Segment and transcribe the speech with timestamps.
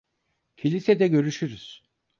[0.57, 1.83] Kilisede görüşürüz.